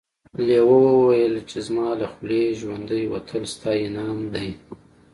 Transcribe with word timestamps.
لیوه 0.45 0.77
وویل 0.87 1.35
چې 1.49 1.57
زما 1.67 1.87
له 1.99 2.07
خولې 2.13 2.43
ژوندی 2.59 3.03
وتل 3.13 3.43
ستا 3.53 3.71
انعام 3.85 4.19
دی. 4.33 4.49